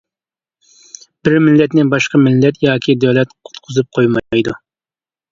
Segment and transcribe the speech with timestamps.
[1.27, 4.57] بىر مىللەتنى باشقا مىللەت ياكى دۆلەت قۇتقۇزۇپ قويمايدۇ.